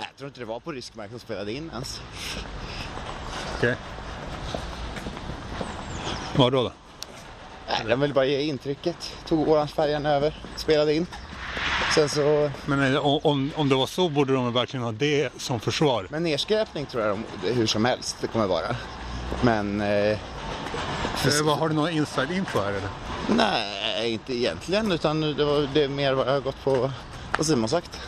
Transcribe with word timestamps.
Jag 0.00 0.16
tror 0.16 0.28
inte 0.28 0.40
det 0.40 0.46
var 0.46 0.60
på 0.60 0.72
riskmark 0.72 1.10
som 1.10 1.18
spelade 1.18 1.52
in 1.52 1.70
ens. 1.72 2.00
Okej. 3.56 3.76
Vad 6.36 6.52
då? 6.52 6.62
då? 6.62 6.72
Den 7.86 8.00
ville 8.00 8.14
bara 8.14 8.24
ge 8.24 8.40
intrycket. 8.40 9.16
Tog 9.26 9.48
orange-färgen 9.48 10.06
över, 10.06 10.34
spelade 10.56 10.94
in. 10.94 11.06
Sen 11.94 12.08
så, 12.08 12.50
Men 12.66 12.94
eh, 12.94 13.06
om, 13.06 13.50
om 13.56 13.68
det 13.68 13.74
var 13.74 13.86
så 13.86 14.08
borde 14.08 14.32
de 14.34 14.52
verkligen 14.52 14.84
ha 14.84 14.92
det 14.92 15.32
som 15.36 15.60
försvar. 15.60 16.06
men 16.10 16.22
nedskräpning 16.22 16.86
tror 16.86 17.04
jag 17.06 17.18
de, 17.42 17.52
hur 17.52 17.66
som 17.66 17.84
helst 17.84 18.16
det 18.20 18.26
kommer 18.26 18.46
vara. 18.46 18.76
Men 19.42 19.80
eh, 19.80 20.18
Eh, 21.26 21.42
vad, 21.44 21.58
har 21.58 21.68
du 21.68 21.74
någon 21.74 21.90
inside 21.90 22.30
info 22.30 22.60
här 22.60 22.68
eller? 22.68 22.88
nej, 23.28 24.12
inte 24.12 24.34
egentligen 24.36 24.92
utan 24.92 25.20
det, 25.20 25.44
var, 25.44 25.68
det 25.74 25.84
är 25.84 25.88
mer 25.88 26.12
vad 26.12 26.26
jag 26.26 26.32
har 26.32 26.40
gått 26.40 26.64
på 26.64 26.90
vad 27.38 27.46
Simon 27.46 27.68
sagt. 27.68 28.00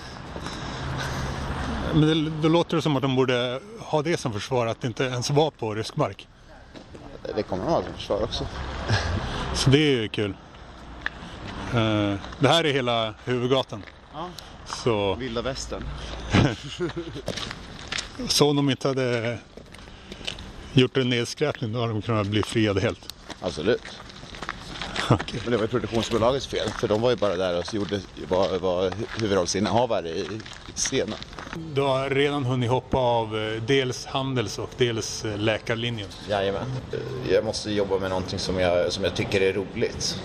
Men 1.95 2.25
det, 2.25 2.31
då 2.43 2.49
låter 2.49 2.77
det 2.77 2.83
som 2.83 2.97
att 2.97 3.03
de 3.03 3.17
borde 3.17 3.61
ha 3.79 4.03
det 4.03 4.17
som 4.17 4.33
försvar, 4.33 4.67
att 4.67 4.81
det 4.81 4.87
inte 4.87 5.05
ens 5.05 5.31
var 5.31 5.51
på 5.51 5.75
rysk 5.75 5.97
mark. 5.97 6.29
Det 7.37 7.43
kommer 7.43 7.65
de 7.65 7.71
ha 7.71 7.83
som 7.83 7.93
försvar 7.93 8.23
också. 8.23 8.47
Så 9.55 9.71
det 9.71 9.79
är 9.79 10.03
ju 10.03 10.09
kul. 10.09 10.35
Eh, 11.75 12.15
det 12.39 12.49
här 12.49 12.65
är 12.65 12.73
hela 12.73 13.15
huvudgatan. 13.25 13.83
Ja. 14.13 14.29
Så, 14.67 15.15
Vilda 15.15 15.43
västern. 15.43 15.85
så 18.29 18.51
om 18.51 18.57
de 18.57 18.71
inte 18.71 18.89
hade 18.89 19.39
gjort 20.73 20.97
en 20.97 21.09
nedskräpning 21.09 21.73
då 21.73 21.81
hade 21.81 21.93
de 21.93 22.03
kunnat 22.03 22.27
bli 22.27 22.43
friade 22.43 22.81
helt. 22.81 23.15
Absolut. 23.41 23.83
Okej. 25.11 25.41
Men 25.43 25.51
det 25.51 25.57
var 25.57 25.65
ju 25.65 25.69
produktionsbolagets 25.69 26.47
fel 26.47 26.69
för 26.81 26.89
de 26.89 27.01
var 27.01 27.11
ju 27.11 27.17
bara 27.17 27.37
där 27.37 27.59
och 27.59 27.67
så 27.67 27.77
gjorde, 27.77 28.01
var, 28.29 28.59
var 28.59 28.93
huvudrollsinnehavare 29.21 30.09
i 30.09 30.27
scenen. 30.75 31.19
Du 31.57 31.81
har 31.81 32.11
redan 32.11 32.45
hunnit 32.45 32.71
hoppa 32.71 32.99
av 32.99 33.39
eh, 33.39 33.63
dels 33.63 34.07
handels 34.07 34.59
och 34.59 34.71
dels 34.77 35.25
eh, 35.25 35.39
läkarlinjen. 35.39 36.09
Jajamän. 36.29 36.67
Eh, 36.93 37.33
jag 37.33 37.45
måste 37.45 37.71
jobba 37.71 37.99
med 37.99 38.11
någonting 38.11 38.39
som 38.39 38.59
jag, 38.61 38.93
som 38.93 39.05
jag 39.05 39.15
tycker 39.15 39.41
är 39.41 39.53
roligt. 39.53 40.21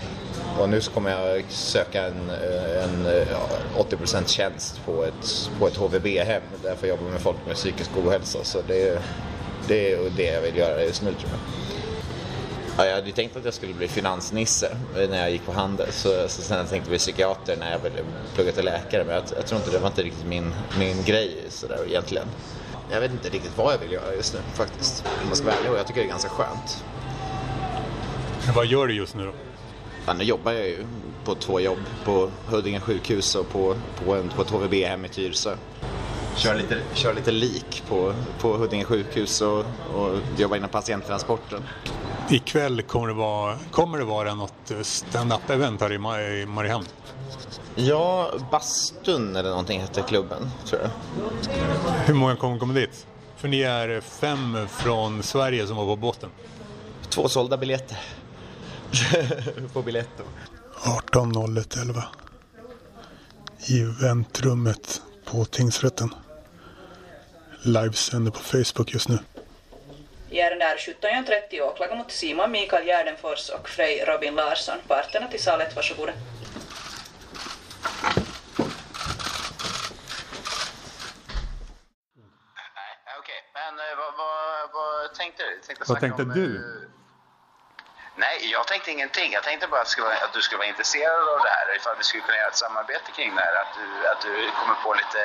Och 0.59 0.69
nu 0.69 0.81
så 0.81 0.91
kommer 0.91 1.09
jag 1.11 1.43
söka 1.49 2.07
en, 2.07 2.29
en 2.83 3.07
80% 3.77 4.27
tjänst 4.27 4.81
på 4.85 5.03
ett, 5.03 5.49
på 5.59 5.67
ett 5.67 5.77
HVB-hem 5.77 6.41
där 6.61 6.69
jag 6.69 6.77
får 6.77 6.89
jobba 6.89 7.03
med 7.03 7.21
folk 7.21 7.37
med 7.47 7.55
psykisk 7.55 7.89
ohälsa. 7.97 8.39
Så 8.43 8.61
det, 8.67 9.01
det 9.67 9.93
är 9.93 10.09
det 10.17 10.23
jag 10.23 10.41
vill 10.41 10.57
göra 10.57 10.83
just 10.83 11.01
nu 11.01 11.13
tror 11.13 11.31
jag. 11.31 11.39
Ja, 12.77 12.85
jag 12.85 12.95
hade 12.95 13.07
ju 13.07 13.13
tänkt 13.13 13.35
att 13.35 13.45
jag 13.45 13.53
skulle 13.53 13.73
bli 13.73 13.87
finansnisse 13.87 14.77
när 14.93 15.17
jag 15.17 15.31
gick 15.31 15.45
på 15.45 15.51
handel. 15.51 15.91
Så, 15.91 16.09
så 16.27 16.41
sen 16.41 16.57
tänkte 16.57 16.75
jag 16.75 16.87
bli 16.87 16.97
psykiater 16.97 17.57
när 17.57 17.71
jag 17.71 17.79
ville 17.79 18.03
plugga 18.35 18.51
till 18.51 18.65
läkare. 18.65 19.03
Men 19.03 19.15
jag, 19.15 19.23
jag 19.35 19.45
tror 19.45 19.59
inte 19.59 19.71
det 19.71 19.79
var 19.79 19.87
inte 19.87 20.03
riktigt 20.03 20.25
min, 20.25 20.53
min 20.79 21.03
grej 21.03 21.45
sådär 21.49 21.79
egentligen. 21.87 22.27
Jag 22.91 23.01
vet 23.01 23.11
inte 23.11 23.29
riktigt 23.29 23.57
vad 23.57 23.73
jag 23.73 23.79
vill 23.79 23.91
göra 23.91 24.15
just 24.15 24.33
nu 24.33 24.39
faktiskt. 24.53 25.05
Om 25.05 25.27
jag 25.27 25.37
ska 25.37 25.45
vara 25.45 25.55
ärlig. 25.55 25.71
Och 25.71 25.77
jag 25.77 25.87
tycker 25.87 26.01
det 26.01 26.07
är 26.07 26.09
ganska 26.09 26.29
skönt. 26.29 26.83
Men 28.45 28.55
vad 28.55 28.65
gör 28.65 28.87
du 28.87 28.93
just 28.93 29.15
nu 29.15 29.25
då? 29.25 29.33
Ja, 30.05 30.13
nu 30.13 30.23
jobbar 30.23 30.51
jag 30.51 30.67
ju 30.67 30.85
på 31.25 31.35
två 31.35 31.59
jobb. 31.59 31.79
På 32.05 32.29
Huddinge 32.47 32.79
sjukhus 32.79 33.35
och 33.35 33.49
på, 33.49 33.75
på, 34.05 34.15
en, 34.15 34.29
på 34.29 34.41
ett 34.41 34.49
HVB-hem 34.49 35.05
i 35.05 35.09
Tyresö. 35.09 35.55
Kör 36.35 36.55
lite, 36.55 36.77
kör 36.93 37.13
lite 37.13 37.31
lik 37.31 37.83
på, 37.89 38.13
på 38.39 38.53
Huddinge 38.53 38.85
sjukhus 38.85 39.41
och, 39.41 39.59
och 39.93 40.17
jobbar 40.37 40.57
inom 40.57 40.69
patienttransporten. 40.69 41.63
Ikväll 42.29 42.81
kommer 42.81 43.07
det 43.07 43.13
vara, 43.13 43.57
kommer 43.71 43.97
det 43.97 44.03
vara 44.03 44.33
något 44.35 44.71
eh, 44.71 44.81
stand-up 44.81 45.49
event 45.49 45.81
här 45.81 45.91
i, 45.93 45.97
Ma- 45.97 46.29
i 46.41 46.45
Mariehamn. 46.45 46.85
Ja, 47.75 48.31
Bastun 48.51 49.35
eller 49.35 49.49
någonting 49.49 49.81
hette 49.81 50.01
klubben 50.01 50.49
tror 50.65 50.81
jag. 50.81 50.89
Hur 52.05 52.13
många 52.13 52.35
kommer 52.35 52.59
komma 52.59 52.73
dit? 52.73 53.07
För 53.37 53.47
ni 53.47 53.61
är 53.61 54.01
fem 54.01 54.67
från 54.71 55.23
Sverige 55.23 55.67
som 55.67 55.75
var 55.77 55.85
på 55.85 55.95
båten. 55.95 56.29
Två 57.09 57.29
sålda 57.29 57.57
biljetter. 57.57 57.97
på 59.73 59.81
Biletto. 59.81 60.23
18.01.11 60.83 62.01
i 63.67 63.83
väntrummet 63.83 65.01
på 65.25 65.45
tingsrätten. 65.45 66.13
Livesänder 67.61 68.31
på 68.31 68.39
Facebook 68.39 68.93
just 68.93 69.09
nu. 69.09 69.19
I 70.37 70.39
ärende 70.41 70.65
R1730 70.75 71.61
åklagare 71.61 71.97
mot 71.97 72.11
Simon 72.11 72.51
Mikael 72.51 72.85
Gärdenfors 72.85 73.49
och 73.49 73.69
Frej 73.69 74.05
Robin 74.05 74.35
Larsson. 74.35 74.77
Parterna 74.87 75.27
till 75.27 75.43
sal 75.43 75.61
1, 75.61 75.75
varsågoda. 75.75 76.13
Nej, 82.75 82.91
okej. 83.19 83.39
Men 83.53 83.73
eh, 83.79 83.95
tänkte 85.17 85.43
Vad 85.87 85.99
tänkte 85.99 86.23
om, 86.23 86.29
du? 86.29 86.55
eh, 86.55 86.89
Nej, 88.15 88.51
jag 88.51 88.67
tänkte 88.67 88.91
ingenting. 88.91 89.31
Jag 89.33 89.43
tänkte 89.43 89.67
bara 89.67 89.81
att, 89.81 89.87
skulle, 89.87 90.07
att 90.25 90.33
du 90.33 90.41
skulle 90.41 90.57
vara 90.57 90.67
intresserad 90.67 91.27
av 91.33 91.39
det 91.45 91.49
här. 91.49 91.75
Ifall 91.75 91.95
vi 91.97 92.03
skulle 92.03 92.23
kunna 92.23 92.37
göra 92.37 92.47
ett 92.47 92.57
samarbete 92.65 93.11
kring 93.15 93.35
det 93.35 93.41
här. 93.41 93.55
Att 93.63 93.73
du, 93.79 94.07
att 94.11 94.21
du 94.21 94.51
kommer 94.59 94.75
på 94.83 94.93
lite... 94.93 95.21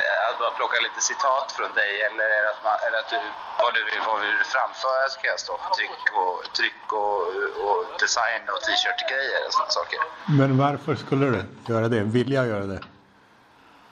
eh, 0.00 0.28
Att 0.30 0.38
bara 0.38 0.50
plocka 0.50 0.76
lite 0.80 1.00
citat 1.00 1.52
från 1.56 1.72
dig 1.74 1.92
eller 2.02 2.30
att, 2.50 2.60
man, 2.64 2.76
eller 2.86 2.98
att 2.98 3.10
du, 3.10 3.20
vad 3.58 3.74
du 3.74 3.84
vill, 3.84 4.00
vad 4.06 4.20
du 4.22 4.26
vill 4.26 4.46
framföra 4.56 5.08
så 5.10 5.20
kan 5.20 5.30
jag 5.34 5.40
stå 5.40 5.58
för 5.62 5.70
tryck 5.78 6.02
och, 6.22 6.52
tryck 6.58 6.92
och, 6.92 7.18
och 7.66 7.84
design 8.04 8.42
och 8.54 8.60
t-shirt-grejer 8.66 9.40
och 9.46 9.52
sådana 9.52 9.70
saker. 9.70 9.98
Men 10.40 10.58
varför 10.58 10.94
skulle 10.94 11.26
du 11.26 11.44
göra 11.72 11.88
det? 11.88 12.00
Vill 12.00 12.32
jag 12.32 12.46
göra 12.46 12.66
det? 12.74 12.80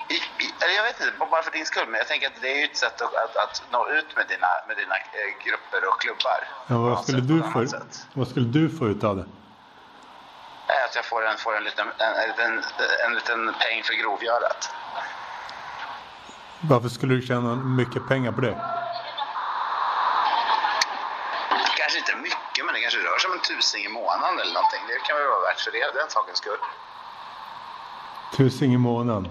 I, 0.08 0.14
i, 0.14 0.46
eller 0.62 0.74
jag 0.74 0.82
vet 0.82 1.00
inte, 1.00 1.12
bara 1.30 1.42
för 1.42 1.52
din 1.52 1.66
skull, 1.66 1.88
men 1.88 1.98
jag 1.98 2.08
tänker 2.08 2.26
att 2.26 2.40
det 2.40 2.52
är 2.54 2.58
ju 2.58 2.64
ett 2.64 2.76
sätt 2.76 3.00
att, 3.02 3.14
att, 3.14 3.36
att 3.36 3.62
nå 3.70 3.88
ut 3.88 4.16
med 4.16 4.26
dina, 4.28 4.48
med 4.68 4.76
dina 4.76 4.94
eh, 4.96 5.30
grupper 5.44 5.88
och 5.88 6.00
klubbar. 6.00 6.40
Ja, 6.66 6.76
vad, 6.78 7.02
skulle 7.02 7.18
sätt, 7.18 7.28
du 7.28 7.42
få, 7.52 7.66
vad 8.12 8.28
skulle 8.28 8.46
du 8.46 8.70
få 8.78 8.86
ut 8.86 9.04
av 9.04 9.16
det? 9.16 9.26
Eh, 10.68 10.84
Att 10.84 10.94
jag 10.94 11.04
får 11.04 11.26
en, 11.26 11.38
får 11.38 11.56
en, 11.56 11.64
liten, 11.64 11.88
en, 11.98 12.14
en, 12.44 12.62
en 13.06 13.14
liten 13.14 13.54
peng 13.60 13.82
för 13.82 13.94
grovgörat. 13.94 14.70
Varför 16.60 16.88
skulle 16.88 17.14
du 17.14 17.22
tjäna 17.22 17.54
mycket 17.54 18.08
pengar 18.08 18.32
på 18.32 18.40
det? 18.40 18.56
Kanske 21.76 21.98
inte 21.98 22.16
mycket, 22.16 22.64
men 22.64 22.74
det 22.74 22.80
kanske 22.80 22.98
rör 22.98 23.18
sig 23.18 23.28
om 23.30 23.33
en 23.33 23.33
tusing 23.48 23.84
i 23.84 23.88
månaden 23.88 24.40
eller 24.40 24.54
någonting. 24.54 24.82
Det 24.88 24.98
kan 25.06 25.16
väl 25.16 25.26
vara 25.26 25.44
värt 25.48 25.60
för 25.60 25.70
det, 25.70 25.94
den 26.00 26.10
sakens 26.10 26.38
skull. 26.38 26.62
Tusen 28.36 28.70
i 28.72 28.76
månaden. 28.76 29.30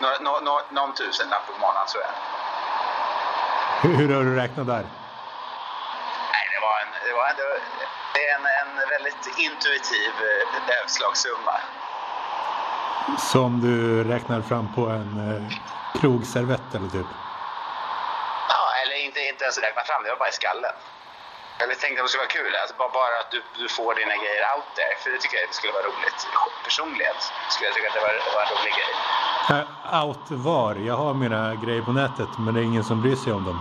Nå, 0.00 0.08
nå, 0.20 0.40
nå, 0.40 0.60
någon 0.70 0.94
tusenlapp 0.94 1.46
i 1.56 1.60
månaden 1.60 1.88
tror 1.92 2.02
jag. 2.06 2.14
Hur, 3.82 3.94
hur 3.98 4.14
har 4.14 4.22
du 4.22 4.36
räknat 4.36 4.66
där? 4.66 4.84
Nej, 6.32 6.44
det 6.54 6.60
var 6.66 6.76
en, 6.82 6.90
det 7.06 7.12
var 7.18 7.26
en, 7.30 7.36
det 8.14 8.20
är 8.28 8.34
en, 8.38 8.46
en 8.62 8.88
väldigt 8.88 9.38
intuitiv 9.38 10.12
eh, 10.30 10.78
överslagssumma. 10.78 11.56
Som 13.18 13.60
du 13.60 14.04
räknar 14.04 14.40
fram 14.40 14.74
på 14.74 14.86
en 14.86 15.10
eh, 15.28 15.42
krogservett 16.00 16.74
eller 16.74 16.88
typ? 16.88 17.06
Ja, 18.48 18.62
eller 18.82 18.96
inte, 19.04 19.20
inte 19.20 19.44
ens 19.44 19.58
räkna 19.58 19.82
fram 19.82 20.02
det, 20.02 20.10
var 20.10 20.16
bara 20.16 20.28
i 20.28 20.32
skallen. 20.32 20.74
Jag 21.68 21.78
tänkte 21.80 22.00
att 22.00 22.06
det 22.06 22.10
skulle 22.12 22.24
vara 22.28 22.36
kul, 22.40 22.52
alltså 22.62 22.74
bara, 22.82 22.88
bara 22.88 23.14
att 23.22 23.30
du, 23.30 23.42
du 23.62 23.68
får 23.68 23.94
dina 23.94 24.16
grejer 24.22 24.42
out 24.56 24.68
there. 24.78 24.94
För 25.02 25.10
det 25.10 25.18
tycker 25.18 25.36
jag 25.38 25.48
det 25.48 25.54
skulle 25.54 25.72
vara 25.72 25.82
roligt. 25.90 26.18
Personligen 26.64 27.14
skulle 27.52 27.66
jag 27.68 27.74
tycka 27.76 27.88
att 27.88 27.94
det 27.94 28.00
var, 28.00 28.14
var 28.36 28.42
en 28.46 28.52
rolig 28.56 28.72
grej. 28.78 28.92
Äh, 29.92 30.04
out 30.04 30.24
var? 30.48 30.74
Jag 30.74 30.94
har 31.02 31.14
mina 31.14 31.54
grejer 31.54 31.82
på 31.82 31.92
nätet 31.92 32.28
men 32.38 32.54
det 32.54 32.60
är 32.60 32.64
ingen 32.72 32.84
som 32.84 33.02
bryr 33.02 33.16
sig 33.16 33.32
om 33.32 33.44
dem. 33.44 33.58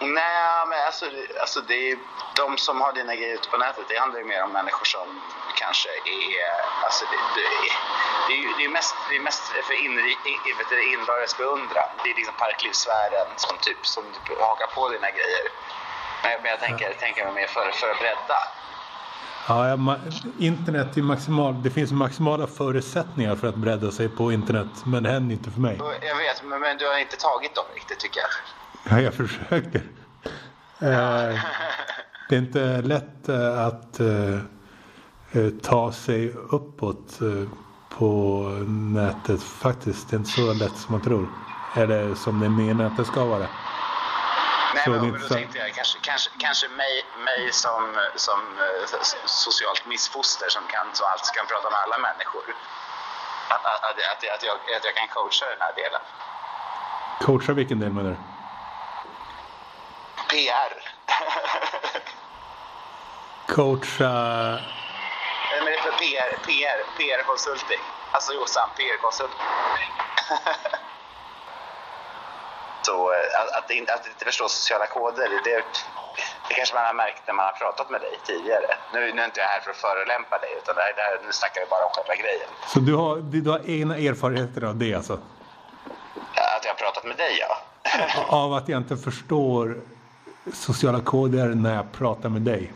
Nej, 0.00 0.66
men 0.70 0.78
alltså, 0.86 1.04
alltså 1.40 1.60
det 1.60 1.90
är, 1.90 1.98
de 2.36 2.58
som 2.58 2.80
har 2.80 2.92
dina 2.92 3.14
grejer 3.14 3.34
ute 3.34 3.48
på 3.48 3.56
nätet, 3.56 3.84
det 3.88 3.96
handlar 3.98 4.18
ju 4.20 4.24
mer 4.32 4.42
om 4.44 4.52
människor 4.52 4.84
som 4.84 5.06
kanske 5.62 5.88
är... 5.88 6.30
Alltså 6.84 7.04
det, 7.10 7.18
det, 7.36 7.46
är- 7.46 7.74
det, 8.28 8.34
är, 8.34 8.58
det 8.58 8.64
är 8.64 8.68
mest, 8.68 8.94
det 9.10 9.16
är 9.16 9.20
mest 9.20 9.42
för 9.66 9.74
inri, 9.86 10.16
inbördes 10.94 11.36
beundran. 11.38 11.88
Det 12.04 12.10
är 12.10 12.14
liksom 12.14 12.34
parklivsvärlden 12.38 13.26
som, 13.36 13.56
typ, 13.58 13.86
som 13.86 14.04
typ 14.12 14.40
hakar 14.40 14.66
på 14.66 14.88
dina 14.88 15.10
grejer. 15.10 15.44
Men, 16.24 16.32
men 16.42 16.50
jag 16.50 16.60
tänker, 16.60 16.92
tänker 17.00 17.24
mig 17.24 17.34
mer 17.34 17.46
för, 17.46 17.70
för 17.80 17.90
att 17.90 17.98
bredda. 17.98 18.38
Ja, 19.48 19.68
ja, 19.68 19.96
internet 20.38 20.96
är 20.96 21.02
maximal, 21.02 21.62
det 21.62 21.70
finns 21.70 21.92
maximala 21.92 22.46
förutsättningar 22.46 23.36
för 23.36 23.48
att 23.48 23.54
bredda 23.56 23.90
sig 23.90 24.08
på 24.08 24.32
internet 24.32 24.66
men 24.84 25.02
det 25.02 25.10
händer 25.10 25.32
inte 25.32 25.50
för 25.50 25.60
mig. 25.60 25.76
Jag 25.78 26.16
vet, 26.16 26.42
men, 26.44 26.60
men 26.60 26.78
du 26.78 26.86
har 26.86 26.98
inte 26.98 27.16
tagit 27.16 27.54
dem 27.54 27.64
riktigt 27.74 28.00
tycker 28.00 28.20
jag. 28.20 28.30
Ja, 28.92 29.02
jag 29.02 29.14
försöker. 29.14 29.82
Eh, 30.78 31.40
det 32.28 32.36
är 32.36 32.38
inte 32.38 32.82
lätt 32.82 33.28
eh, 33.28 33.66
att 33.66 34.00
eh, 34.00 35.48
ta 35.62 35.92
sig 35.92 36.32
uppåt 36.32 37.20
eh, 37.20 37.48
på 37.98 38.42
nätet 38.68 39.42
faktiskt. 39.42 40.10
Det 40.10 40.16
är 40.16 40.18
inte 40.18 40.30
så 40.30 40.52
lätt 40.52 40.76
som 40.76 40.92
man 40.92 41.02
tror. 41.02 41.28
Eller 41.76 42.14
som 42.14 42.40
det 42.40 42.46
är 42.46 42.50
menat 42.50 42.92
att 42.92 42.96
det 42.96 43.04
ska 43.04 43.24
vara. 43.24 43.46
Nej, 44.86 44.98
Så 44.98 45.04
men, 45.04 45.12
men 45.12 45.20
då 45.20 45.28
tänkte 45.28 45.58
jag 45.58 45.74
kanske, 45.74 45.98
kanske, 46.02 46.30
kanske 46.38 46.68
mig, 46.68 47.04
mig 47.24 47.52
som, 47.52 47.82
som 48.16 48.40
eh, 48.58 49.00
socialt 49.26 49.86
missfoster 49.86 50.48
som, 50.48 50.62
kan, 50.66 50.86
som 50.92 51.06
alltid 51.06 51.34
kan 51.34 51.46
prata 51.46 51.70
med 51.70 51.78
alla 51.78 51.98
människor. 51.98 52.44
Att, 53.48 53.64
att, 53.64 53.84
att, 53.84 53.98
att, 54.12 54.34
att, 54.34 54.42
jag, 54.42 54.56
att 54.76 54.84
jag 54.84 54.94
kan 54.94 55.08
coacha 55.08 55.46
den 55.50 55.60
här 55.60 55.74
delen. 55.74 56.00
Coacha 57.20 57.52
vilken 57.52 57.80
del 57.80 57.92
menar 57.92 58.10
du? 58.10 58.16
PR. 60.30 60.72
Coacha... 63.54 64.12
Men 65.56 65.64
det 65.64 65.78
är 65.78 65.82
för 65.82 65.92
PR, 65.92 66.36
PR, 66.46 66.84
PR-konsulting. 66.96 67.80
Alltså 68.12 68.32
Jossan, 68.32 68.68
PR-konsulting. 68.76 69.40
Så 72.86 73.12
eh, 73.12 73.40
att, 73.40 73.48
att, 73.58 73.64
att 73.64 73.70
inte 73.70 73.92
förstå 74.24 74.48
sociala 74.48 74.86
koder, 74.86 75.28
det, 75.44 75.64
det 76.48 76.54
kanske 76.58 76.74
man 76.74 76.86
har 76.90 76.94
märkt 76.94 77.22
när 77.26 77.34
man 77.34 77.44
har 77.50 77.52
pratat 77.52 77.90
med 77.90 78.00
dig 78.00 78.14
tidigare. 78.26 78.68
Nu, 78.92 78.98
nu 79.14 79.20
är 79.22 79.24
inte 79.24 79.40
jag 79.40 79.46
här 79.46 79.60
för 79.60 79.70
att 79.70 79.76
förolämpa 79.76 80.38
dig, 80.38 80.50
utan 80.62 80.74
det 80.74 80.82
här, 80.82 80.92
det 80.96 81.02
här, 81.02 81.18
nu 81.26 81.32
snackar 81.32 81.60
vi 81.60 81.66
bara 81.74 81.84
om 81.88 81.92
själva 81.96 82.14
grejen. 82.22 82.48
Så 82.72 82.78
du 82.88 82.94
har, 82.94 83.16
du 83.16 83.50
har 83.50 83.60
egna 83.76 83.96
erfarenheter 83.96 84.64
av 84.64 84.76
det 84.76 84.94
alltså? 84.94 85.12
Att 86.56 86.64
jag 86.64 86.70
har 86.74 86.80
pratat 86.84 87.04
med 87.04 87.16
dig, 87.16 87.34
ja. 87.44 87.52
Av 88.42 88.52
att 88.52 88.68
jag 88.68 88.78
inte 88.80 88.96
förstår 88.96 89.80
sociala 90.52 91.00
koder 91.00 91.46
när 91.46 91.74
jag 91.74 91.92
pratar 91.92 92.28
med 92.28 92.42
dig? 92.42 92.72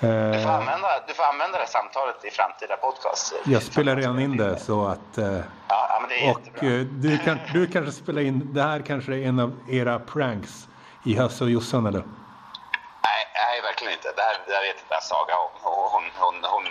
Exakt. 0.00 0.32
Du 0.32 0.42
får, 0.42 0.48
Eh, 0.50 0.54
använda, 0.54 0.88
du 1.08 1.14
får 1.14 1.24
använda 1.24 1.58
det 1.58 1.66
samtalet 1.66 2.24
i 2.24 2.30
framtida 2.30 2.76
podcast. 2.76 3.34
jag 3.44 3.62
spelar 3.62 3.96
redan 3.96 4.18
in 4.18 4.36
det 4.36 4.58
så 4.60 4.86
att... 4.86 5.18
eh, 5.18 5.24
Ja, 5.68 5.86
ja 5.90 5.98
men 6.00 6.08
det 6.08 6.14
är 6.26 6.30
Och 6.32 6.40
jättebra. 6.40 6.68
eh, 6.74 6.80
du, 6.80 7.18
kan, 7.18 7.38
du 7.52 7.66
kanske 7.66 7.92
spelar 7.92 8.22
in, 8.22 8.54
det 8.54 8.62
här 8.62 8.80
kanske 8.86 9.12
är 9.12 9.26
en 9.28 9.38
av 9.40 9.52
era 9.70 9.98
pranks 9.98 10.68
i 11.04 11.14
Hasse 11.18 11.44
och 11.44 11.50
Jossan 11.50 11.86
eller? 11.86 12.00
Nej, 12.00 13.22
nej, 13.34 13.60
verkligen 13.62 13.92
inte. 13.92 14.12
Det 14.16 14.22
här, 14.22 14.36
det 14.46 14.52
här 14.54 14.62
vet 14.62 14.78
inte 14.82 14.94
ens 14.94 15.08
Saga 15.08 15.34
om. 15.36 15.50
Hon, 15.62 15.90
hon, 15.92 16.04
hon, 16.14 16.34
hon, 16.44 16.64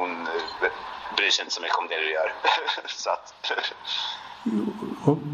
hon 0.00 0.10
eh, 0.26 0.70
bryr 1.16 1.30
sig 1.30 1.42
inte 1.42 1.54
så 1.54 1.62
mycket 1.62 1.76
om 1.78 1.86
det 1.88 1.96
du 1.98 2.10
gör. 2.12 2.32
så 2.86 3.10
att... 3.10 3.34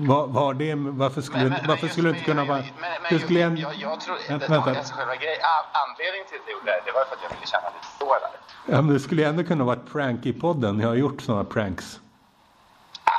Vad 0.08 0.31
har 0.35 0.55
det, 0.55 0.75
varför 0.75 1.20
skulle, 1.23 1.43
Men- 1.43 1.53
men- 1.53 1.67
varför 1.69 1.88
skulle 1.88 2.08
du 2.08 2.12
inte 2.14 2.25
kunna 2.25 2.44
vara... 2.44 2.58
men- 2.81 2.91
men 3.11 3.20
skulle 3.20 3.41
en, 3.43 3.56
jag, 3.56 3.75
jag 3.75 4.00
tror, 4.00 4.17
det, 4.29 4.49
vänta. 4.49 4.70
Alltså 4.70 4.94
själva 4.94 5.17
grej, 5.17 5.38
a- 5.43 5.67
anledningen 5.73 6.26
till 6.29 6.37
att 6.41 6.47
jag 6.47 6.53
gjorde 6.53 6.70
det, 6.73 6.82
det 6.87 6.93
var 6.93 7.05
för 7.05 7.14
att 7.17 7.23
jag 7.23 7.31
ville 7.31 7.47
känna 7.47 7.69
lite 7.75 7.87
stålar. 7.97 8.31
Ja, 8.67 8.82
men 8.82 8.94
det 8.94 9.00
skulle 9.00 9.23
ju 9.23 9.29
ändå 9.29 9.44
kunna 9.44 9.64
vara 9.64 9.76
ett 9.76 9.93
prank 9.93 10.26
i 10.26 10.32
podden. 10.32 10.81
Jag 10.81 10.88
har 10.88 10.94
gjort 10.94 11.23
sådana 11.23 11.44
pranks. 11.44 12.00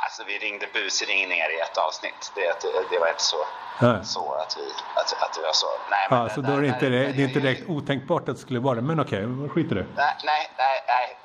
Alltså 0.03 0.23
vi 0.27 0.37
ringde 0.37 0.67
busringningar 0.73 1.49
i 1.57 1.59
ett 1.61 1.77
avsnitt. 1.77 2.31
Det, 2.35 2.41
det, 2.41 2.67
det 2.91 2.99
var 2.99 3.07
inte 3.07 3.23
så, 3.23 3.37
Ja. 3.81 4.03
så 4.03 4.33
att, 4.33 4.57
vi, 4.57 4.65
att, 4.95 5.23
att 5.23 5.33
det 5.33 5.41
var 5.41 5.53
så. 5.53 5.67
Nej, 5.89 6.07
men 6.09 6.19
Ja, 6.19 6.29
så 6.29 6.41
då 6.41 6.51
är 6.51 6.61
det 6.61 6.67
inte, 6.67 6.89
det 6.89 6.97
är 7.05 7.19
inte 7.19 7.39
direkt 7.39 7.69
otänkbart 7.69 8.29
att 8.29 8.35
det 8.35 8.41
skulle 8.41 8.59
vara 8.59 8.75
det. 8.75 8.81
Men 8.81 8.99
okej, 8.99 9.25
skit 9.53 9.71
i 9.71 9.75
det. 9.75 9.85
Nej, 9.95 10.13
nej, 10.25 10.51
nej, 10.57 11.17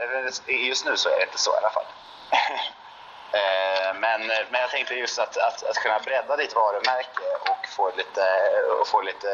nej, 0.49 0.69
just 0.69 0.87
nu 0.87 0.97
så 0.97 1.09
är 1.09 1.17
det 1.17 1.23
inte 1.23 1.39
så 1.39 1.51
i 1.51 1.59
alla 1.63 1.71
fall. 1.71 1.85
Eh, 4.13 4.19
men, 4.19 4.29
men 4.51 4.61
jag 4.61 4.71
tänkte 4.71 4.95
just 4.95 5.19
att, 5.19 5.37
att, 5.37 5.63
att 5.71 5.77
kunna 5.77 5.99
bredda 5.99 6.37
ditt 6.37 6.55
varumärke 6.55 7.27
och 7.51 7.67
få 7.77 7.93
lite, 7.97 8.25
och 8.81 8.89
få 8.89 9.03
lite, 9.03 9.29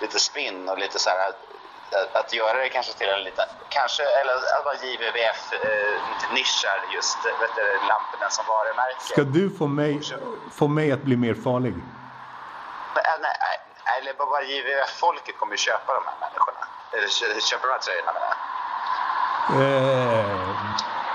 lite 0.00 0.18
spinn 0.18 0.68
och 0.68 0.78
lite 0.78 0.98
så 0.98 1.10
här 1.10 1.28
att, 1.28 2.16
att 2.16 2.32
göra 2.32 2.58
det 2.58 2.68
kanske 2.68 2.92
till 2.92 3.08
en 3.08 3.22
liten, 3.22 3.48
kanske, 3.68 4.02
eller 4.02 4.32
att 4.34 4.64
vara 4.64 4.74
JVVF 4.74 5.52
eh, 5.52 6.94
just 6.94 7.18
vet 7.24 7.54
du, 7.56 7.62
lamporna 7.88 8.30
som 8.30 8.44
varumärke. 8.48 9.00
Ska 9.00 9.22
du 9.22 9.50
få 9.58 9.66
mig, 9.66 10.00
få 10.52 10.68
mig 10.68 10.92
att 10.92 11.02
bli 11.02 11.16
mer 11.16 11.34
farlig? 11.34 11.74
Men, 12.94 13.04
äh, 13.04 13.20
nej, 13.20 13.36
nej, 13.40 13.58
eller 13.98 14.12
bara 14.14 14.42
JVVF-folket 14.42 15.38
kommer 15.38 15.52
ju 15.52 15.56
köpa 15.58 15.94
de 15.94 16.02
här 16.06 16.14
människorna. 16.20 16.66
Eller 16.92 17.06
kö- 17.08 17.40
köpa 17.40 17.66
de 17.66 17.72
här 17.72 17.80
tröjorna 17.80 18.12
menar 18.12 18.26
jag. 18.30 18.38
Eh, 19.50 20.56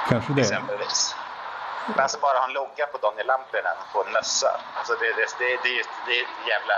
kanske 0.09 0.33
det. 0.33 0.41
exempelvis. 0.41 1.15
Men 1.87 1.99
alltså 1.99 2.19
bara 2.19 2.37
ha 2.37 2.47
en 2.47 2.53
logga 2.53 2.85
på 2.91 2.97
Daniel 3.05 3.27
Lampinen 3.27 3.77
på 3.93 3.97
en 4.03 4.11
mössa. 4.17 4.51
Alltså 4.77 4.93
det, 5.01 5.09
det, 5.19 5.27
det, 5.39 5.49
det, 5.65 5.79
det 6.05 6.13
är 6.19 6.23
ett 6.29 6.39
jävla 6.53 6.75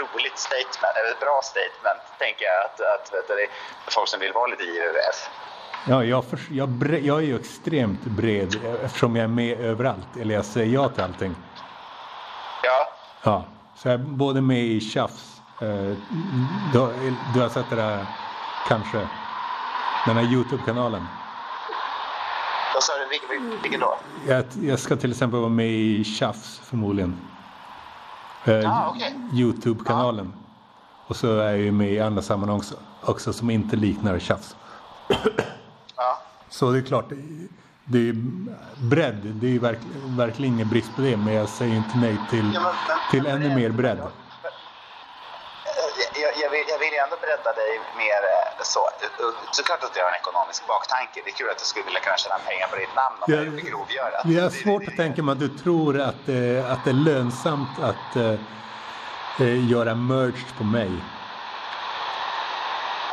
roligt 0.00 0.38
statement, 0.38 0.92
eller 0.96 1.10
ett 1.14 1.20
bra 1.26 1.40
statement 1.52 2.02
tänker 2.18 2.44
jag 2.50 2.58
att, 2.66 2.78
att 2.94 3.04
du, 3.12 3.34
det 3.34 3.42
är 3.42 3.48
folk 3.96 4.08
som 4.08 4.20
vill 4.20 4.32
vara 4.32 4.46
lite 4.46 4.62
JVVF. 4.62 5.18
Ja, 5.86 6.04
jag, 6.04 6.24
för, 6.30 6.38
jag, 6.50 6.68
bre, 6.68 6.98
jag 6.98 7.18
är 7.18 7.26
ju 7.32 7.36
extremt 7.40 8.02
bred 8.02 8.50
eftersom 8.84 9.16
jag 9.16 9.24
är 9.24 9.28
med 9.28 9.60
överallt. 9.60 10.10
Eller 10.20 10.34
jag 10.34 10.44
säger 10.44 10.74
ja 10.74 10.88
till 10.88 11.02
allting. 11.02 11.34
Ja, 12.62 12.88
Ja, 13.22 13.44
så 13.76 13.88
jag 13.88 13.94
är 13.94 13.98
både 13.98 14.40
med 14.40 14.58
i 14.58 14.80
Tjafs. 14.80 15.40
Eh, 15.60 15.96
du, 16.72 17.16
du 17.34 17.40
har 17.40 17.48
sett 17.48 17.70
det 17.70 17.76
där 17.76 18.06
kanske? 18.68 19.08
Den 20.06 20.16
här 20.16 20.32
Youtube-kanalen. 20.32 21.06
Vad 22.80 22.84
sa 22.84 22.92
du? 22.98 23.08
Vil- 23.08 23.40
vil- 23.50 23.58
Vilken 23.62 23.80
då? 23.80 23.98
Jag, 24.28 24.44
jag 24.62 24.78
ska 24.78 24.96
till 24.96 25.10
exempel 25.10 25.40
vara 25.40 25.50
med 25.50 25.66
i 25.70 26.04
Tjafs 26.04 26.58
förmodligen. 26.64 27.20
Eh, 28.44 28.70
Ah, 28.72 28.88
okej. 28.96 29.14
Youtube-kanalen. 29.34 30.32
Och 31.06 31.16
så 31.16 31.38
är 31.38 31.50
jag 31.50 31.58
ju 31.58 31.72
med 31.72 31.92
i 31.92 32.00
andra 32.00 32.22
sammanhang 32.22 32.56
också, 32.58 32.74
också 33.02 33.32
som 33.32 33.50
inte 33.50 33.76
liknar 33.76 34.18
Tjafs. 34.18 34.56
Ja. 35.96 36.22
Så 36.48 36.70
det 36.70 36.78
är 36.78 36.82
klart, 36.82 37.08
det- 37.84 37.98
är 38.08 38.14
bredd. 38.90 39.20
Det 39.22 39.54
är 39.54 39.58
verk, 39.58 39.78
verkligen 40.06 40.54
ingen 40.54 40.68
brist 40.68 40.96
på 40.96 41.02
det. 41.02 41.16
Men 41.16 41.34
jag 41.34 41.48
säger 41.48 41.76
inte 41.76 41.98
nej 41.98 42.16
till, 42.30 42.50
Ja, 42.54 42.60
men- 42.60 42.72
men- 42.88 42.98
till 43.10 43.22
men 43.22 43.42
ännu 43.42 43.54
mer 43.56 43.70
bredd. 43.70 43.98
Eh, 43.98 44.04
Jag, 46.22 46.32
jag, 46.42 46.50
vill, 46.50 46.64
jag 46.68 46.78
bredda 47.30 47.52
dig 47.52 47.80
mer 47.96 48.20
eh, 48.34 48.62
så. 48.62 48.80
Såklart 49.52 49.82
att 49.84 49.96
jag 49.96 50.04
har 50.04 50.10
en 50.10 50.16
ekonomisk 50.16 50.66
baktanke. 50.66 51.20
Det 51.24 51.30
är 51.30 51.34
kul 51.34 51.50
att 51.50 51.58
du 51.58 51.64
skulle 51.64 51.84
vilja 51.84 52.00
kunna 52.00 52.16
tjäna 52.16 52.38
pengar 52.38 52.66
på 52.68 52.76
ditt 52.76 52.94
namn 52.94 53.16
om 53.22 53.32
Jag- 53.34 53.44
jag 53.46 53.52
blir 53.52 53.64
grovgörat. 53.70 54.22
Det 54.24 54.36
är 54.38 54.42
Det- 54.42 54.50
svårt 54.50 54.88
att 54.88 54.96
tänka 54.96 55.22
mig 55.22 55.32
att 55.32 55.38
du 55.46 55.48
tror 55.48 56.00
att, 56.00 56.22
eh, 56.36 56.72
att 56.72 56.80
det 56.84 56.90
är 56.96 57.00
lönsamt 57.10 57.74
att 57.90 58.10
eh, 58.16 58.36
eh, 59.46 59.70
göra 59.72 59.94
merch 59.94 60.42
på 60.58 60.64
mig. 60.64 60.90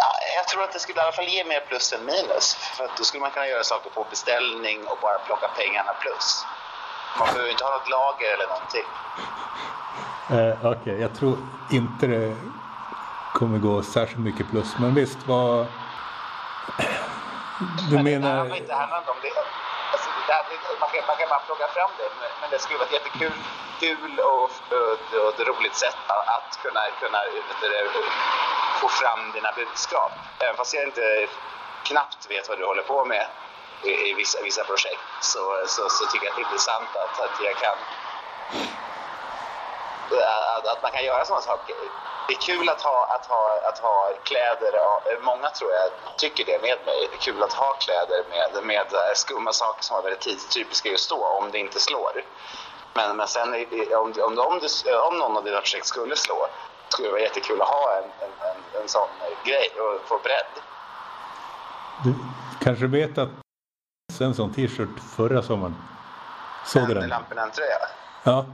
Ja, 0.02 0.12
jag 0.38 0.48
tror 0.48 0.64
att 0.64 0.74
det 0.74 0.80
skulle 0.80 1.00
i 1.00 1.04
alla 1.04 1.12
fall 1.20 1.26
ge 1.38 1.44
mer 1.44 1.60
plus 1.70 1.94
än 1.94 2.06
minus. 2.06 2.46
För 2.76 2.84
att 2.86 2.98
då 2.98 3.04
skulle 3.04 3.22
man 3.22 3.32
kunna 3.32 3.48
göra 3.48 3.64
saker 3.64 3.90
på 3.90 4.06
beställning 4.10 4.78
och 4.92 4.98
bara 5.02 5.18
plocka 5.28 5.48
pengarna 5.48 5.94
plus. 6.04 6.46
Man 7.20 7.28
behöver 7.28 7.46
ju 7.46 7.52
inte 7.52 7.64
ha 7.64 7.72
något 7.78 7.90
lager 7.90 8.30
eller 8.36 8.48
någonting. 8.54 8.88
Eh, 10.36 10.72
Okej, 10.72 11.02
jag 11.02 11.16
tror 11.20 11.38
inte 11.72 12.08
det 12.08 12.36
kommer 13.40 13.58
gå 13.68 13.84
särskilt 13.84 14.24
mycket 14.30 14.46
plus. 14.52 14.70
Men 14.82 14.96
visst, 14.96 15.20
vad... 15.28 15.66
Du 17.90 17.96
Men 17.96 18.04
menar... 18.04 18.36
det 18.68 18.74
handlar 18.82 18.98
inte 18.98 19.12
om 19.16 19.22
det. 19.22 19.34
Alltså, 19.94 20.10
det 20.28 20.34
här, 20.34 20.44
det- 20.50 20.80
man, 20.82 20.90
kan, 20.94 21.02
man 21.12 21.18
kan 21.22 21.30
bara 21.34 21.44
plocka 21.50 21.68
fram 21.78 21.92
det. 22.00 22.10
Men, 22.42 22.50
det 22.52 22.60
skulle 22.60 22.80
vara 22.80 22.88
ett 22.90 22.98
jättekul 23.00 23.38
kul 23.80 24.20
och, 24.20 24.44
och, 24.78 25.00
och 25.24 25.30
ett 25.34 25.48
roligt 25.52 25.76
sätt 25.76 25.98
att, 26.36 26.50
kunna, 26.64 26.82
kunna 27.02 27.20
det, 27.62 27.84
få 28.82 28.88
fram 28.88 29.32
dina 29.32 29.52
budskap. 29.60 30.12
Även 30.40 30.56
fast 30.56 30.74
jag 30.74 30.84
inte 30.84 31.28
knappt 31.84 32.32
vet 32.32 32.50
vad 32.50 32.58
du 32.60 32.66
håller 32.66 32.84
på 32.94 33.06
med 33.06 33.26
i, 33.84 33.92
i 34.10 34.14
vissa, 34.14 34.42
vissa 34.42 34.64
projekt 34.64 35.08
så, 35.22 35.44
så, 35.68 35.90
så 35.90 36.06
tycker 36.06 36.26
jag 36.26 36.32
att 36.32 36.38
det 36.38 36.42
är 36.42 36.50
intressant 36.50 36.92
att, 37.04 37.16
att 37.26 37.36
jag 37.46 37.56
kan 37.56 37.78
att, 40.58 40.68
att 40.68 40.82
man 40.84 40.92
kan 40.92 41.04
göra 41.06 41.26
sådana 41.26 41.42
saker. 41.42 41.76
Det 42.28 42.34
är 42.34 42.42
kul 42.42 42.70
att 42.70 42.82
ha, 42.82 43.16
att 43.16 43.26
ha, 43.26 43.60
att 43.70 43.80
ha 43.80 44.10
kläder, 44.24 44.74
många 45.22 45.50
tror 45.50 45.72
jag 45.72 46.18
tycker 46.18 46.46
det 46.46 46.62
med 46.62 46.78
mig. 46.86 47.08
Det 47.10 47.16
är 47.16 47.22
kul 47.22 47.44
att 47.44 47.54
ha 47.54 47.74
kläder 47.74 48.24
med, 48.30 48.64
med 48.64 48.88
skumma 49.16 49.52
saker 49.52 49.84
som 49.84 49.98
är 49.98 50.02
väldigt 50.02 50.22
tidstypiska 50.22 50.90
just 50.90 51.10
då, 51.10 51.26
om 51.26 51.52
det 51.52 51.58
inte 51.58 51.80
slår. 51.80 52.24
Men, 52.94 53.18
men 53.18 53.28
sen 53.28 53.50
om, 54.04 54.14
om, 54.28 54.40
om, 54.40 54.60
du, 54.60 54.98
om 55.00 55.18
någon 55.18 55.38
av 55.38 55.44
dina 55.44 55.58
projekt 55.58 55.86
skulle 55.86 56.16
slå, 56.16 56.48
skulle 56.90 57.08
det 57.08 57.12
vara 57.12 57.22
jättekul 57.22 57.62
att 57.62 57.68
ha 57.68 57.98
en, 57.98 58.04
en, 58.04 58.50
en, 58.50 58.82
en 58.82 58.88
sån 58.88 59.10
grej 59.44 59.70
och 59.80 60.08
få 60.08 60.20
bredd. 60.24 60.54
Du 62.04 62.16
kanske 62.64 62.88
vet 62.88 63.18
att 63.18 63.30
en 64.22 64.36
sån 64.36 64.54
t-shirt 64.54 65.00
förra 65.16 65.42
sommaren. 65.42 65.76
Såg 66.66 66.88
du 66.88 66.94
den? 66.94 67.10
Lamporna 67.10 67.50
tröja. 67.50 67.78
Ja. 68.24 68.46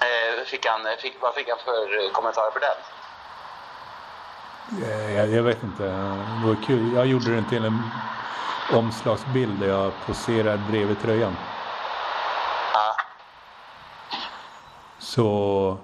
Eh, 0.00 0.44
fick 0.46 0.66
han, 0.66 0.80
fick, 1.02 1.16
vad 1.20 1.34
fick 1.34 1.48
han 1.48 1.58
för 1.64 2.04
eh, 2.06 2.12
kommentarer 2.12 2.50
på 2.50 2.58
den? 2.58 2.78
Eh, 4.90 5.16
Jag, 5.16 5.28
jag 5.28 5.42
vet 5.42 5.62
inte. 5.62 5.82
Det 5.82 6.46
var 6.46 6.56
kul. 6.66 6.92
Jag 6.94 7.06
gjorde 7.06 7.34
den 7.34 7.48
till 7.48 7.64
en 7.64 7.82
omslagsbild 8.72 9.60
där 9.60 9.68
jag 9.68 9.92
poserar 10.06 10.60
bredvid 10.70 11.00
tröjan. 11.00 11.36
Ja. 12.74 12.94
Så... 14.98 15.78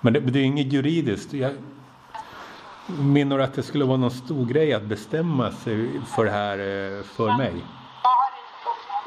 Men 0.00 0.12
det, 0.12 0.20
det 0.20 0.38
är 0.38 0.44
inget 0.44 0.72
juridiskt. 0.72 1.32
Jag 1.32 1.52
menar 2.86 3.38
att 3.38 3.54
det 3.54 3.62
skulle 3.62 3.84
vara 3.84 3.96
någon 3.96 4.10
stor 4.10 4.46
grej 4.46 4.74
att 4.74 4.82
bestämma 4.82 5.52
sig 5.52 6.00
för 6.16 6.24
det 6.24 6.30
här 6.30 6.58
eh, 6.58 7.02
för 7.04 7.36
mig. 7.36 7.64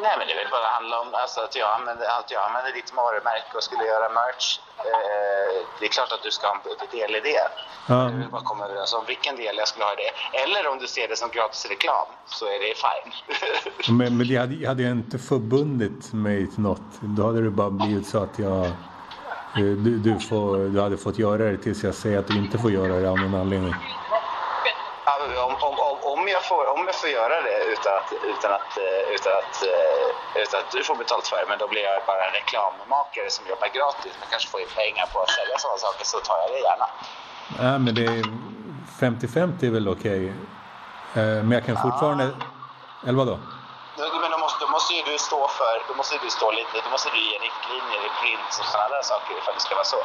Nej, 0.03 0.13
men 0.17 0.25
det 0.29 0.35
vill 0.39 0.51
bara 0.57 0.67
handla 0.77 0.95
om 1.03 1.07
alltså, 1.23 1.39
att, 1.41 1.55
jag 1.61 1.69
använder, 1.79 2.05
att 2.19 2.31
jag 2.35 2.41
använder 2.47 2.71
ditt 2.79 2.91
varumärke 2.99 3.51
och 3.57 3.63
skulle 3.63 3.83
göra 3.93 4.07
merch. 4.19 4.45
Eh, 4.89 5.51
det 5.79 5.85
är 5.85 5.89
klart 5.97 6.11
att 6.11 6.23
du 6.23 6.31
ska 6.31 6.47
ha 6.47 6.55
en 6.55 6.87
del 6.99 7.11
i 7.15 7.19
det. 7.19 7.45
Ja. 7.89 8.07
Vi 8.11 8.17
vill 8.21 8.29
bara 8.37 8.41
komma 8.51 8.65
överens 8.65 8.93
om 8.93 9.03
vilken 9.13 9.35
del 9.35 9.53
jag 9.61 9.67
skulle 9.67 9.85
ha 9.85 9.93
i 9.93 9.99
det. 10.03 10.11
Eller 10.43 10.67
om 10.71 10.77
du 10.79 10.87
ser 10.87 11.07
det 11.07 11.15
som 11.23 11.29
gratis 11.29 11.65
reklam 11.73 12.07
så 12.25 12.45
är 12.45 12.59
det 12.65 12.73
fine. 12.85 13.09
Men, 13.97 14.17
men 14.17 14.27
jag, 14.27 14.41
hade, 14.41 14.55
jag 14.55 14.69
hade 14.69 14.83
ju 14.83 14.91
inte 14.91 15.17
förbundit 15.19 16.13
mig 16.13 16.47
till 16.51 16.59
något. 16.69 16.89
Då 16.99 17.25
hade 17.25 17.41
det 17.43 17.49
bara 17.49 17.69
blivit 17.69 18.07
så 18.07 18.17
att 18.23 18.39
jag... 18.39 18.65
eh, 18.65 18.71
Du, 19.55 19.97
du, 19.97 20.19
får, 20.19 20.57
du 20.73 20.81
hade 20.81 20.97
fått 20.97 21.19
göra 21.19 21.43
det 21.51 21.57
tills 21.57 21.83
jag 21.83 21.95
säger 21.95 22.19
att 22.19 22.27
du 22.27 22.37
inte 22.37 22.57
får 22.57 22.71
göra 22.71 22.93
det 22.99 23.09
av 23.09 23.17
någon 23.19 23.35
anledning. 23.41 23.75
Ja, 25.35 25.43
Om, 25.45 25.55
om, 25.69 25.75
om, 25.89 25.97
om, 26.13 26.27
jag 26.27 26.43
får, 26.49 26.63
om 26.73 26.81
jag 26.85 26.95
får 26.95 27.09
göra 27.09 27.41
det 27.47 27.57
utan 27.73 27.93
att, 27.99 28.09
utan, 28.33 28.51
att, 28.59 28.71
eh, 28.77 29.01
utan, 29.15 29.31
att, 29.41 29.55
eh, 29.63 30.41
utan 30.43 30.59
att 30.59 30.71
du 30.71 30.83
får 30.83 30.95
betalt 30.95 31.27
för 31.27 31.37
det, 31.37 31.45
men 31.51 31.57
då 31.63 31.67
blir 31.67 31.83
jag 31.89 32.01
bara 32.07 32.21
en 32.27 32.33
reklammakare 32.39 33.29
som 33.29 33.43
jobbar 33.51 33.67
gratis 33.77 34.13
men 34.19 34.27
kanske 34.31 34.49
får 34.49 34.61
in 34.61 34.67
pengar 34.81 35.05
på 35.13 35.17
att 35.23 35.29
sälja 35.29 35.55
sådana 35.57 35.77
saker 35.77 36.05
så 36.05 36.17
tar 36.19 36.37
jag 36.43 36.49
det 36.55 36.61
gärna. 36.69 36.87
Nej, 37.59 37.79
men 37.85 37.95
det 37.95 38.05
är 38.05 38.23
50-50 38.99 39.65
är 39.67 39.71
väl 39.77 39.87
okej. 39.95 40.21
Eh, 41.19 41.37
Men 41.45 41.51
jag 41.51 41.65
kan 41.65 41.77
fortfarande... 41.87 42.25
Eller 43.07 43.19
vadå? 43.23 43.39
Men 44.21 44.31
då 44.31 44.37
måste, 44.37 44.65
då 44.65 44.71
måste 44.71 44.93
ju 44.93 45.01
du 45.11 45.17
stå 45.17 45.47
för, 45.47 45.73
då 45.87 45.93
måste 45.99 46.17
du 46.23 46.29
stå 46.29 46.51
lite, 46.51 46.73
då 46.85 46.89
måste 46.89 47.09
du 47.15 47.19
ge 47.29 47.35
riktlinjer 47.47 48.01
i 48.07 48.11
print 48.21 48.49
och 48.59 48.65
sådana 48.71 48.89
där 48.89 49.01
saker 49.01 49.31
ifall 49.39 49.53
det 49.53 49.59
ska 49.67 49.75
vara 49.75 49.91
så. 49.95 50.01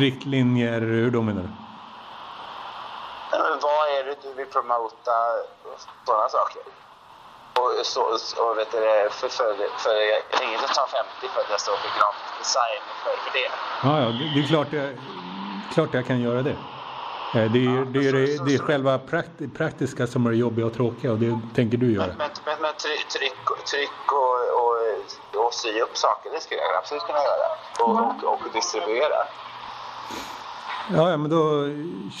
Riktlinjer, 0.00 0.80
hur 0.80 1.10
då 1.10 1.22
menar 1.22 1.42
du? 1.42 1.48
Är 4.36 4.38
vill 4.38 4.52
promota? 4.52 5.18
Sådana 6.06 6.28
saker. 6.28 6.62
Och, 7.58 7.86
så, 7.86 8.00
och 8.42 8.58
vet 8.58 8.72
du, 8.72 8.78
för, 9.10 9.28
för, 9.28 9.54
för, 9.78 9.94
jag 10.12 10.38
tänker 10.38 10.54
inte 10.54 10.74
ta 10.74 10.86
50 10.86 11.34
för 11.34 11.40
att 11.40 11.50
jag 11.50 11.60
står 11.60 11.76
för 11.76 11.88
grafisk 11.98 12.38
design 12.38 12.82
för, 13.02 13.16
för 13.24 13.38
det. 13.38 13.48
Ja, 13.82 14.00
ja, 14.00 14.06
det, 14.34 14.40
är 14.40 14.46
klart 14.46 14.72
jag, 14.72 14.98
klart 15.74 15.94
jag 15.94 16.06
kan 16.06 16.20
göra 16.20 16.42
det. 16.42 16.50
Eh, 16.50 16.56
Det 17.34 17.40
är, 17.40 17.84
det, 17.84 18.08
är, 18.08 18.12
det, 18.12 18.46
det 18.46 18.54
är 18.54 18.58
själva 18.58 18.98
prakt, 18.98 19.54
praktiska 19.56 20.06
som 20.06 20.26
är 20.26 20.30
det 20.30 20.36
jobbiga 20.36 20.66
och 20.66 20.74
tråkiga 20.74 21.12
och 21.12 21.18
det 21.18 21.38
tänker 21.54 21.78
du 21.78 21.92
göra. 21.92 22.06
Men, 22.06 22.30
men, 22.44 22.56
men, 22.60 22.74
tryck, 22.74 23.66
tryck 23.70 24.12
och, 24.12 24.38
och, 24.60 25.44
och 25.44 25.54
sy 25.54 25.80
upp 25.80 25.96
saker, 25.96 26.30
det 26.30 26.40
skulle 26.40 26.60
jag 26.60 26.76
absolut 26.76 27.02
kunna 27.02 27.18
göra. 27.18 27.46
Och, 27.80 28.24
och, 28.24 28.32
och 28.32 28.52
distribuera. 28.52 29.20
Ja, 30.94 31.10
ja, 31.10 31.16
men 31.16 31.30
då 31.30 31.40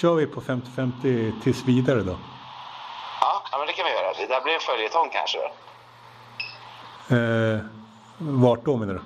kör 0.00 0.14
vi 0.14 0.26
på 0.26 0.40
50-50 0.40 1.42
tills 1.42 1.64
vidare 1.64 2.02
då. 2.02 2.18
Ja, 3.20 3.42
ja, 3.52 3.58
men 3.58 3.66
det 3.66 3.72
kan 3.72 3.84
vi 3.84 3.92
göra. 3.92 4.12
Det 4.18 4.26
där 4.26 4.40
blir 4.40 4.54
en 4.54 4.60
följetong 4.60 5.10
kanske. 5.12 5.38
Eh, 7.16 7.58
vart 8.18 8.64
då 8.64 8.76
menar 8.76 8.94
du? 8.94 9.00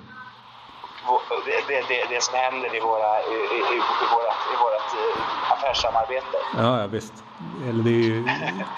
Det, 1.45 1.61
det, 1.67 1.81
det, 1.87 2.05
det 2.15 2.21
som 2.23 2.35
händer 2.35 2.75
i, 2.75 2.79
våra, 2.79 3.11
i, 3.21 3.33
i, 3.33 3.59
i, 3.75 3.77
i 4.03 4.05
vårat, 4.13 4.41
i 4.53 4.55
vårat 4.63 4.87
eh, 5.01 5.51
affärssamarbete. 5.53 6.37
Ja, 6.57 6.81
ja 6.81 6.87
visst. 6.87 7.13
Eller 7.69 7.83
det 7.83 7.89
är 7.89 8.03
ju 8.11 8.27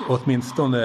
åtminstone 0.07 0.81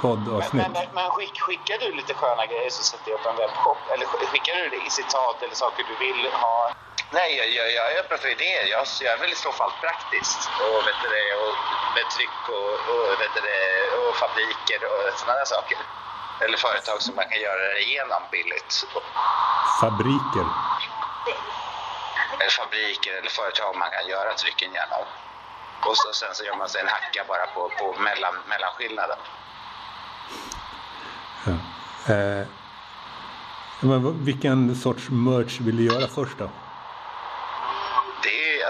poddavsnitt. 0.00 0.52
men, 0.62 0.72
men, 0.72 0.86
men 0.94 1.10
skick, 1.10 1.40
skickar 1.40 1.78
du 1.80 1.96
lite 1.96 2.14
sköna 2.14 2.46
grejer 2.46 2.70
så 2.70 2.82
sätter 2.82 3.10
jag 3.10 3.20
upp 3.20 3.26
en 3.26 3.36
webbshop? 3.36 3.78
Eller 3.94 4.06
sk- 4.06 4.26
skickar 4.32 4.54
du 4.70 4.90
citat 4.90 5.42
eller 5.42 5.54
saker 5.54 5.84
du 5.90 5.94
vill 6.06 6.32
ha? 6.32 6.72
Nej, 7.10 7.36
jag, 7.36 7.48
jag, 7.48 7.72
jag 7.72 7.92
är 7.92 8.00
öppen 8.00 8.18
för 8.18 8.28
idéer. 8.28 8.66
Jag, 8.66 8.86
jag 9.00 9.12
är 9.14 9.18
väl 9.18 9.32
i 9.32 9.34
så 9.46 9.52
fall 9.52 9.72
praktiskt. 9.80 10.40
Och, 10.62 10.86
vet 10.86 10.98
du 11.02 11.08
det, 11.16 11.28
och 11.42 11.54
med 11.94 12.06
tryck 12.16 12.42
och, 12.58 12.74
och, 12.92 13.06
vet 13.20 13.34
du 13.36 13.40
det, 13.50 13.62
och 14.00 14.16
fabriker 14.22 14.80
och 14.90 15.18
sådana 15.18 15.38
där 15.38 15.44
saker. 15.44 15.78
Eller 16.42 16.56
företag 16.56 17.02
som 17.02 17.14
man 17.14 17.28
kan 17.30 17.40
göra 17.40 17.62
det 17.74 17.82
igenom 17.88 18.22
billigt. 18.30 18.72
Fabriker. 19.80 20.46
Eller 22.40 22.54
fabriker 22.60 23.12
eller 23.18 23.30
företag 23.30 23.76
man 23.76 23.90
kan 23.90 24.06
göra 24.08 24.34
trycken 24.34 24.70
genom. 24.72 25.04
Och 25.86 25.96
så, 25.96 26.12
sen 26.12 26.34
så 26.34 26.44
gör 26.44 26.56
man 26.56 26.68
sig 26.68 26.80
en 26.80 26.88
hacka 26.88 27.24
bara 27.28 27.46
på, 27.46 27.60
på 27.78 28.00
mellan, 28.00 28.34
mellanskillnaden. 28.48 29.18
Ja. 31.46 31.52
Eh, 32.14 32.46
men 33.80 34.24
vilken 34.24 34.76
sorts 34.76 35.08
merch 35.10 35.60
vill 35.60 35.76
du 35.76 35.84
göra 35.84 36.08
först 36.08 36.38
då? 36.38 36.50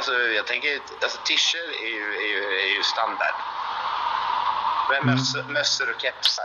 Alltså, 0.06 0.22
jag 0.22 0.46
tänker, 0.46 0.80
alltså 1.02 1.18
t-shirt 1.18 1.80
är 1.82 1.88
ju, 1.88 2.14
är 2.14 2.28
ju, 2.34 2.42
är 2.58 2.76
ju 2.76 2.82
standard. 2.82 3.34
Men 4.90 5.06
mössor, 5.06 5.42
mössor 5.42 5.94
och 5.94 6.00
kepsar. 6.00 6.44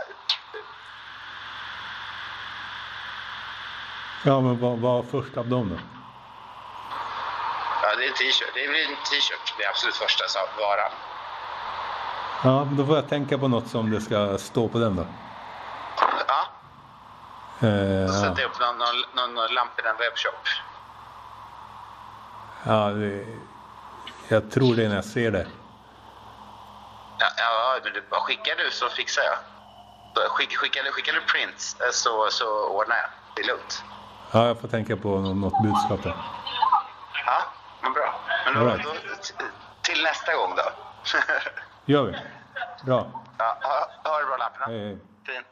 Ja, 4.24 4.40
men 4.40 4.60
vad 4.60 4.78
var 4.78 5.02
först 5.02 5.36
av 5.36 5.48
dem 5.48 5.68
då? 5.68 5.76
Ja, 7.82 7.94
det 7.96 8.04
är 8.04 8.12
t-shirt. 8.12 8.50
Det 8.54 8.68
blir 8.68 8.88
en 8.88 8.96
t-shirt. 8.96 9.54
Det 9.58 9.64
är 9.64 9.68
absolut 9.68 9.96
första 9.96 10.24
varan. 10.58 10.92
Ja, 12.44 12.68
då 12.76 12.86
får 12.86 12.96
jag 12.96 13.08
tänka 13.08 13.38
på 13.38 13.48
något 13.48 13.68
som 13.68 13.90
det 13.90 14.00
ska 14.00 14.38
stå 14.38 14.68
på 14.68 14.78
den 14.78 14.96
då. 14.96 15.06
Ja, 16.28 16.46
Eh, 17.68 18.06
så 18.06 18.12
sätter 18.12 18.42
jag 18.42 18.50
upp 18.50 18.60
någon, 18.60 18.78
någon, 18.78 18.96
någon, 19.16 19.34
någon 19.34 19.54
lampa 19.54 19.82
i 19.82 19.88
en 19.88 19.96
webbshop. 19.96 20.46
ja 22.64 22.90
det, 22.90 23.51
jag 24.32 24.50
tror 24.50 24.74
det 24.76 24.88
när 24.88 24.94
jag 24.94 25.04
ser 25.04 25.30
det. 25.30 25.46
Ja, 27.18 27.26
ja 27.36 27.80
men 27.84 27.92
du, 27.92 28.02
skickar 28.10 28.56
du 28.56 28.70
så 28.70 28.88
fixar 28.88 29.22
jag. 29.22 29.38
Skick, 30.30 30.56
skickar, 30.56 30.82
du, 30.82 30.92
skickar 30.92 31.12
du 31.12 31.20
prints 31.20 31.76
eh, 31.80 31.90
så, 31.92 32.28
så 32.30 32.68
ordnar 32.68 32.96
jag. 32.96 33.10
Det 33.36 33.42
är 33.42 33.46
lugnt. 33.46 33.84
Ja, 34.32 34.46
jag 34.46 34.60
får 34.60 34.68
tänka 34.68 34.96
på 34.96 35.08
nå- 35.08 35.34
något 35.34 35.62
budskap 35.62 36.02
där. 36.02 36.16
Ja, 37.26 37.42
men 37.82 37.92
bra. 37.92 38.20
Men 38.44 38.54
då, 38.54 38.66
right. 38.66 38.84
då, 38.84 38.94
till 39.82 40.02
nästa 40.02 40.34
gång 40.34 40.54
då. 40.56 40.62
Gör 41.92 42.02
vi. 42.02 42.12
Bra. 42.84 43.22
ja, 43.38 43.58
ha, 43.62 44.10
ha 44.10 44.18
det 44.18 44.26
bra 44.26 44.36
lamporna. 44.36 44.66
Hej, 44.66 44.78
hej. 44.80 44.98
Fint. 45.26 45.46